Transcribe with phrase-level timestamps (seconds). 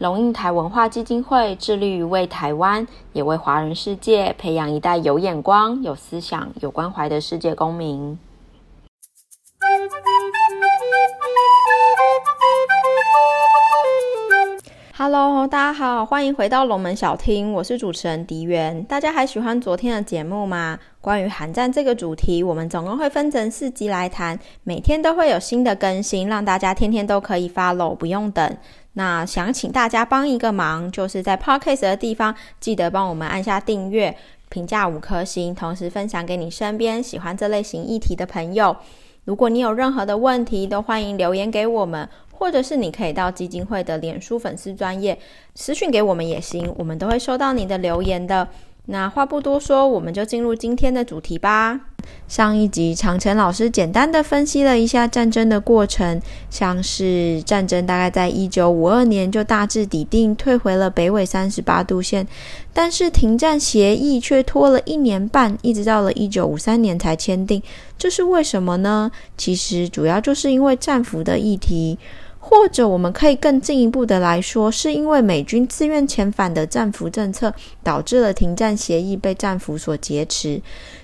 [0.00, 8.18] 龙应台文化基金会致力于为台湾，也为华人世界培养一代有眼光、有思想、有关怀的世界公民。
[15.02, 18.84] Hello，大家好，欢迎回到龙门小厅，我是主持人狄元。
[18.84, 20.78] 大家还喜欢昨天的节目吗？
[21.00, 28.56] 关于寒战这个主题，我们总共会分成四集来谈，每天都会有新的更新，让大家天天都可以 follow，不用等。
[28.92, 34.14] 那想请大家帮一个忙，就是在 Podcast 的地方记得帮我们按下订阅，
[34.50, 38.76] 评价五颗星，同时分享给你身边喜欢这类型议题的朋友。
[39.30, 42.08] 如果你有任何的问题，都欢迎留言给我们。
[42.32, 45.16] 或者是你可以到基金会的脸书粉丝专业
[45.54, 48.48] 私讯给我们也行，我们都会收到你的留言的。
[48.90, 51.78] 那话不多说，我们就进入今天的主题吧。
[52.26, 62.26] 上一集长城老师简单的分析了一下战争的过程，像是战争大概在一九五二年就大致底定，退回了北纬三十八度线，
[62.72, 67.62] 但是停战协议却拖了一年半，一直到了一九五三年才签订，
[67.96, 69.12] 这是为什么呢？
[69.36, 71.96] 其实主要就是因为战俘的议题。
[72.50, 80.60] 或者我们可以更进一步的来说，是因为美军自愿遣返的战俘政策，导致了停战协议被战俘所劫持。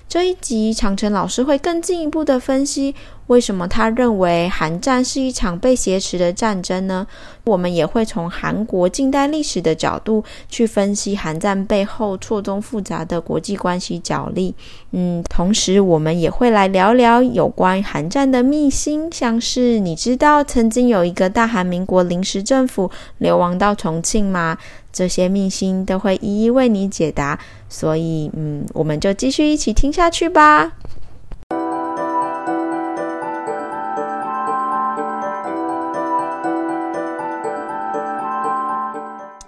[0.09, 2.95] 这一集长城老师会更进一步的分析，
[3.27, 7.05] 为什么他认为韩战是一场被挟持的战争呢？
[7.43, 14.55] 我们也会从韩国近代历史的角度去分析韩战背后错综复杂的国际关系角力。
[14.91, 24.57] 嗯，同时我们也会来聊聊有关韩战的秘辛，像是你知道曾经有一个大韩民国临时政府流亡到重庆吗？
[24.93, 27.37] 这些秘辛都会一一为你解答，
[27.69, 30.73] 所以，嗯，我们就继续一起听下去吧。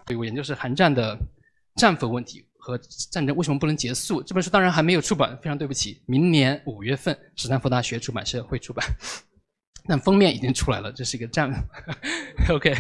[0.06, 1.18] 对我研究是韩战的
[1.76, 2.78] 战俘问题和
[3.12, 4.24] 战争为什么不能结束。
[4.24, 8.84] 这本书当然还没有出版，非常对不起，明年五月份史丹福大学出版社会出版，
[9.88, 11.52] 但封面已经出来了，这是一个战，
[12.50, 12.76] OK。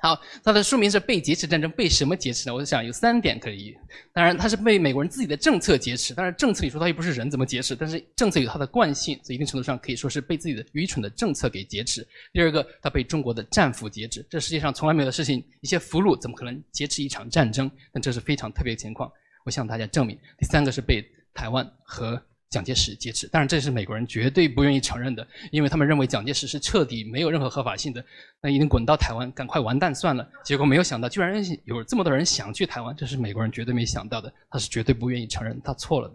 [0.00, 2.54] 好，他的书名是《被劫持战争》，被什么劫持呢？
[2.54, 3.76] 我想有三点可以。
[4.12, 6.14] 当然，他是被美国人自己的政策劫持。
[6.14, 12.06] 当然，政策里说他又不是人怎么劫持，但是政策有它的惯性，所以一定程度上可以说是被自己的愚蠢的政策给劫持。
[12.32, 17.70] 第二个，他被中国的战俘劫持，这世界上从来没有的事情，一些俘虏怎么可能劫持一场战争？
[17.92, 19.10] 但这是非常特别的情况，
[19.44, 20.18] 我向大家证明。
[20.38, 21.04] 第三个是被
[21.34, 22.22] 台湾和。
[22.50, 28.02] 蒋介石劫持，当然这是美国人绝对不愿意承认的，因为他们认为蒋介石是彻底没有任何合法性的，
[28.40, 30.26] 那一定滚到台湾，赶快完蛋算了。
[30.42, 36.14] 结果没有想到，居然有这么多人想去台湾，这是美国人绝对没想到的，他是绝对不愿意承认他错了的。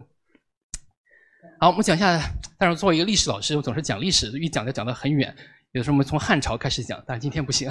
[1.59, 2.19] 好，我们讲一下，
[2.57, 5.35] 但是作为一个历史老师，我总是讲历史，一讲就讲得很远，
[5.73, 7.69] 有时候我们从汉朝开始讲，但今天不行。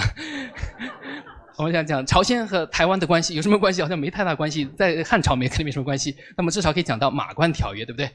[1.57, 3.83] 我们想讲朝鲜和台湾的关系有什么关系？
[3.83, 8.11] 好像没太大关系，在汉朝没 肯定没什么关系，那么至少可以讲到马关条约，对不对？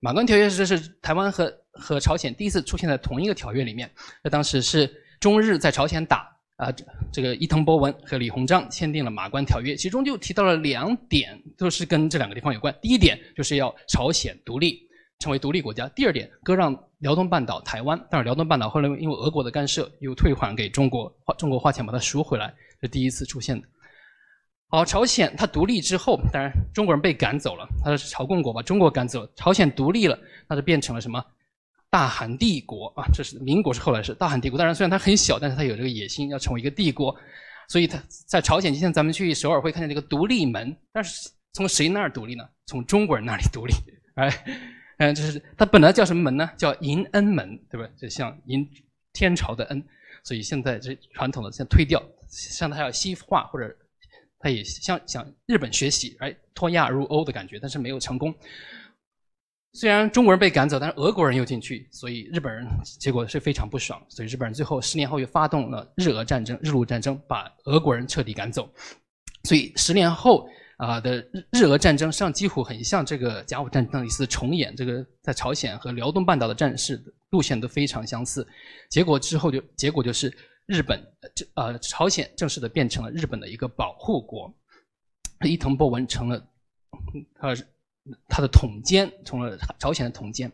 [0.00, 3.90] 马关条约是是台湾和和朝鲜第一次出现在同一个条约里面。
[4.22, 6.72] 那当时是中日在朝鲜打啊，
[7.12, 12.74] 这个伊藤博文和李鸿章签订了马关条约，其中就提到了两点，都是跟这两个地方有关。
[12.82, 14.82] 第一点就是要朝鲜独立，
[15.22, 17.98] 成为独立国家；第二点割让辽东半岛台湾。
[18.10, 23.66] 但是辽东半岛后来因为俄国的干涉，又退还给中国，花中国花钱把它赎回来，是第一次出现的。
[24.68, 29.24] 好，朝鲜它独立之后，当然中国人被赶走了，它是朝贡国把中国赶走。
[29.36, 30.18] 朝鲜独立了，
[30.48, 31.24] 那就变成了什么？
[31.90, 33.04] 大韩帝国啊！
[33.12, 34.58] 这是民国是后来是大韩帝国。
[34.58, 37.14] 当然，虽然它很小，但是它有这个野心，要成为一个帝国。
[37.68, 42.42] 所以它在朝鲜，今天咱们去首尔会看见这个独立门，但是从谁那儿独立呢？
[42.64, 43.74] 从中国人那里独立。
[44.14, 44.30] 哎，
[45.02, 46.48] 嗯，就是它本来叫什么门呢？
[46.56, 47.88] 叫迎恩门，对吧？
[47.96, 48.68] 就像迎
[49.12, 49.82] 天朝的恩。
[50.22, 53.76] 所以现在这传统的现在推掉，像它要西化或者。
[54.44, 58.34] 他也向向日本学习，哎，脱亚入欧的感觉，但是没有成功。
[59.72, 62.66] 虽然中国人被赶走，但是俄国人又进去，所以日本人
[62.98, 64.04] 结果是非常不爽。
[64.08, 68.68] 所以日本人最后十年后又发动了日俄战争、日露战争，把俄国人彻底赶走。
[69.44, 70.48] 所以十年后
[70.86, 74.74] 啊的日日俄战争，实际上几乎很像这个甲午战争的一次重演。
[74.74, 78.46] 这个在朝鲜和辽东半岛的战事路线都非常相似。
[78.88, 80.32] 结果之后就结果就是。
[80.66, 84.50] 日本，这呃，朝鲜正式的变成了日本的一个保护国，
[85.44, 86.40] 伊藤博文成了，
[87.34, 87.54] 他
[88.28, 90.50] 他的统监，成了朝鲜的统监。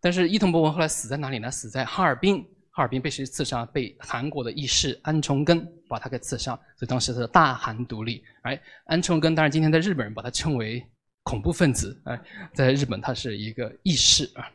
[0.00, 1.50] 但是伊藤博文后来死在哪里呢？
[1.50, 3.64] 死在哈尔滨，哈尔滨被谁刺杀？
[3.66, 6.54] 被韩国的义士安重根把他给刺杀。
[6.76, 10.84] 所以当时的大韩独立，哎，安重根当然今天在日本人把他称为
[11.22, 12.20] 恐怖分子，哎，
[12.54, 14.50] 在日本他是一个义士啊，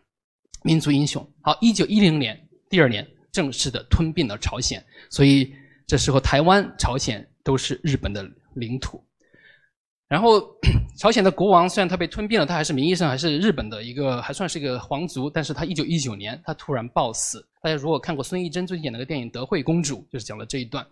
[0.64, 1.26] 民族英雄。
[1.42, 2.38] 好，一九一零年
[2.70, 3.08] 第二年。
[3.30, 5.54] 正式的吞并了朝鲜，所以
[5.86, 9.04] 这时候台湾、朝鲜都是日本的领土。
[10.08, 10.42] 然后，
[10.98, 15.30] 朝鲜的国王虽然他被吞并了，他还是名义上还是日本的一个，还算是一个皇族。
[15.30, 17.46] 但是他一九一九年他突然暴死。
[17.62, 20.88] 大家如果看过孙艺珍最近演那个电影《德惠公主》，就是讲了这一段。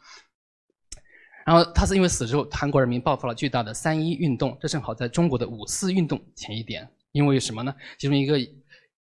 [1.46, 6.86] 然后他是因为死之后，韩国人民爆发了巨大的三一运动，这正好在中国的五四运动前一点。
[7.14, 7.74] 因为什么呢？
[7.98, 8.38] 其中一个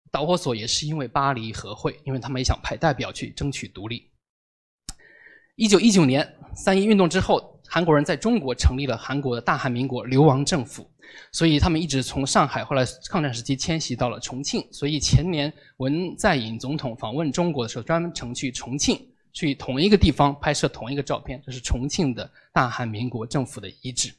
[0.09, 4.09] 导火索也是因为巴黎和会，因为他们也想派代表去争取独立。
[5.57, 7.55] 一九一九年三一运动之后。
[7.69, 10.89] 韩国人在中国成立了韩国的大韩民国流亡政府，
[11.31, 14.65] 所以他们一直从上海，后来抗战时期迁徙到了重庆。
[14.71, 18.99] 所以前年文在寅总统访问中国的时候，专门去重庆，
[19.33, 24.11] 去同一个地方拍摄同一个照片，这是重庆的大韩民国政府的遗址。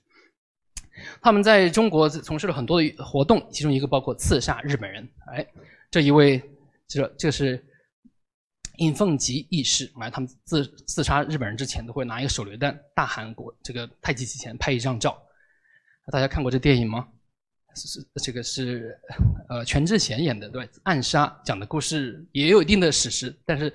[1.21, 5.09] 他们在中国从事了很多的活动，其中一个包括刺杀日本人。
[5.33, 5.47] 哎，
[5.91, 6.43] 这一位，
[6.87, 7.65] 这这是。
[8.79, 15.21] 尹凤吉义士，买他们自自杀日本人之前，都会拿一个手榴弹，大韩国这个太极旗前拍一张照。
[16.11, 17.07] 大家看过这电影吗？
[17.75, 18.99] 是是这个是
[19.49, 23.73] 呃全智贤演的，对，暗杀讲的故事也有一定的史实，但是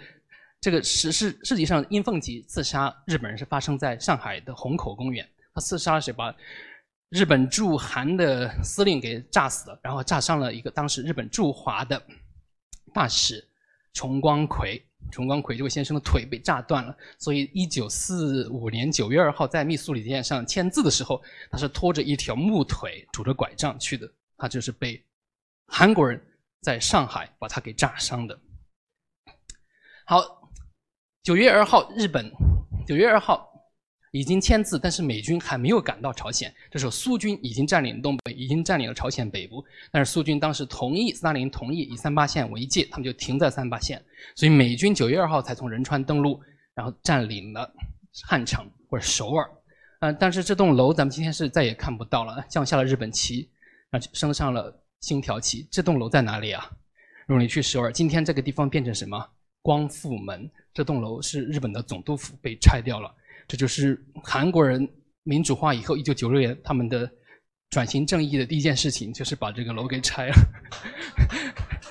[0.60, 5.26] 这个实事实际上，尹凤吉刺杀日本人是发生在上海的虹口公园。
[5.54, 6.12] 他刺杀是？
[6.12, 6.36] 把
[7.10, 12.02] 日本驻韩的司令给炸死了，然后炸伤了一个当时日本驻华的
[12.92, 13.48] 大使
[13.94, 14.84] 重光葵。
[15.14, 21.22] 崇光葵这位先生的腿被炸断了，所以一九四五年九月二号在密苏里舰上签字的时候，
[21.52, 24.12] 他是拖着一条木腿，拄着拐杖去的。
[24.36, 25.00] 他就是被
[25.68, 26.20] 韩国人
[26.62, 28.38] 在上海把他给炸伤的。
[30.06, 30.50] 好，
[31.22, 32.32] 九月二号，日本
[32.88, 33.53] 九月二号。
[34.14, 36.54] 已经签字，但是美军还没有赶到朝鲜。
[36.70, 39.66] 这时候苏军已经占领东北，已经占领了朝鲜北部。
[39.92, 44.00] 但是苏军当时同意，斯大林同意以三八线为界，他们就停在三八线。
[44.36, 46.40] 所以美军九月二号才从仁川登陆，
[46.76, 47.68] 然后占领了
[48.22, 49.50] 汉城或者首尔。
[50.02, 53.50] 嗯，但是这栋楼咱们今天是再也看不到了，降下了日本旗，
[53.90, 55.68] 啊，升上了星条旗。
[55.72, 56.70] 这栋楼在哪里啊？
[57.26, 59.28] 如果你去首尔，今天这个地方变成什么？
[59.64, 60.48] 光复门。
[60.72, 63.12] 这栋楼是日本的总督府，被拆掉了。
[63.48, 64.88] 这就是韩国人
[65.24, 67.10] 民主化以后，一九九六年他们的
[67.70, 70.36] 转型正义的第一件事情，就是把这个楼给拆了。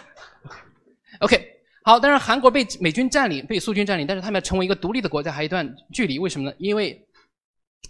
[1.21, 1.47] OK，
[1.85, 6.19] 好，当然韩国被美军占领，被苏军占领，但是他们要成为一个独立的国家，还有一段距离。
[6.19, 6.57] 为什么呢？
[6.59, 7.07] 因为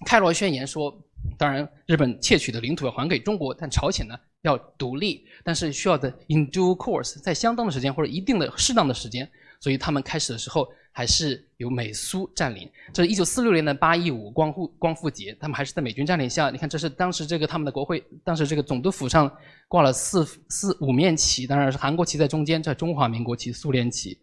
[0.04, 0.92] 开罗宣言说，
[1.38, 9.30] 当然日本窃取的领土要还给中国，但朝鲜呢要独立，但是需要的 in due course，在相当的时间或者一定的适当的时间，
[9.60, 10.68] 所以他们开始的时候。
[10.92, 12.70] 还是由美苏占领。
[12.92, 16.50] 这是一九四六年的八一五光复光复节，他们还是在美军占领下。
[16.50, 19.30] 你看，这是当时这个他们的国会，当时这个总督府上
[19.68, 24.18] 挂了四四五面旗，当然是韩国旗在中间，在中华民国旗、苏联旗、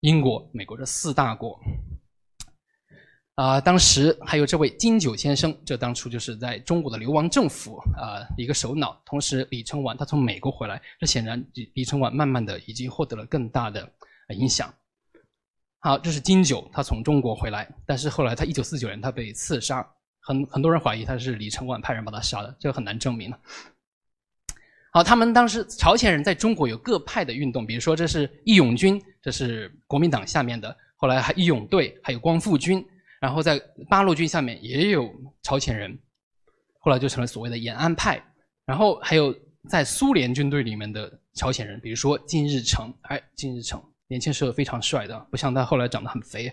[0.00, 1.58] 英国、美国这四大国。
[3.36, 9.00] 啊、当时还有这位金九先生，这当初就是在中国的流亡政府啊、一个首脑。
[9.06, 13.90] 同时，李承晚他从美国回来，这显然李李承晚慢慢的已经获得了更大的
[14.36, 14.70] 影响。
[15.82, 19.86] 好，这是金九，他从中国回来，但是后来他一九四九年他被刺杀，
[20.20, 23.32] 很很多人怀疑他是李承晚派人把他杀的，这个很难证明。
[24.92, 32.84] 好，他们当时朝鲜人在中国有各派的运动，比如说这是义勇军，这是国民党下面的，后来还义勇队，还有光复军，
[33.18, 35.10] 然后在八路军下面也有
[35.42, 35.98] 朝鲜人，
[36.78, 38.22] 后来就成了所谓的延安派，
[38.66, 39.34] 然后还有
[39.66, 43.82] 在苏联军队里面的朝鲜人，比如说金日成，哎，金日成。
[44.10, 46.52] 年轻时候非常帅的，不像他后来长得很肥。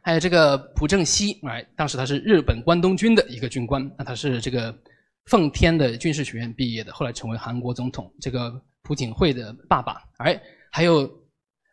[0.00, 4.72] 还有这个朴正熙，哎，当时他是日本关东军的一个军官，那他是这个
[5.26, 8.10] 奉天的军事学院毕业的，后来成为韩国总统。
[8.20, 10.40] 这个朴槿惠的爸爸，哎，
[10.70, 11.10] 还有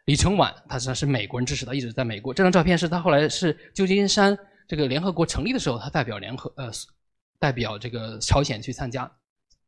[0.05, 2.33] 李承晚，他实际上是美国人支持他，一直在美国。
[2.33, 4.35] 这张照片是他后来是旧金山
[4.67, 6.71] 这个联合国成立的时候，他代表联合呃
[7.37, 9.09] 代表这个朝鲜去参加，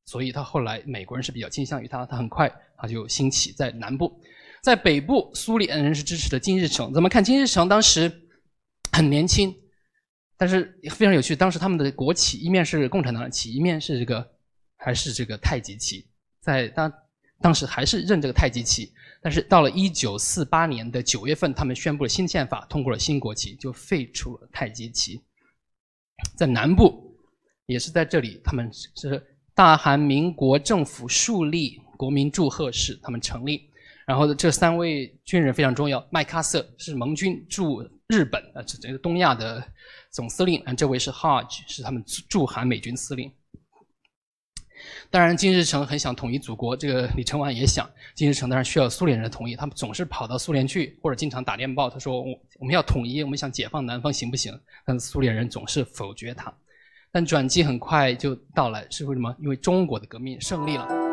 [0.05, 4.19] 所以他后来美国人是比较倾向于他，他很快他就兴起在南部。
[4.61, 6.93] 在北部，苏联人是支持的金日成。
[6.93, 7.23] 怎么看？
[7.23, 8.11] 金日成当时
[8.91, 9.55] 很年轻，
[10.35, 11.35] 但是非常有趣。
[11.35, 14.27] 当时他们的国旗一面是共产党的旗，一面是这个
[14.75, 16.05] 还是这个太极旗。
[16.41, 16.91] 在当
[17.39, 25.21] 当时还是认这个太极旗，但是到了一九四八年的九月份，他们宣布了新宪法，通过了新国旗，就废除了太极旗。
[26.35, 27.15] 在南部，
[27.67, 29.23] 也是在这里，他们是
[29.53, 33.69] 大韩民国政府树立国民祝贺式，他们成立。
[34.07, 39.61] 然后这三位军人非常重要，麦克阿瑟是盟军驻日本啊，这这个东亚的
[40.11, 43.29] 总司令，啊，这位是 Hodge 是他们驻韩美军司令。
[45.09, 47.85] 当然，金日成很想统一祖国，这个李承晚也想。
[48.15, 56.53] 金日成当然需要苏联人的同意，他们总是跑到苏联去，或者经常打电报，他说：“我我们要统一，我们想解放南方，行不行？”但苏联人总是否决他。
[57.11, 59.35] 但转机很快就到来，是为什么？
[59.39, 61.06] 因为中国的革命胜利了。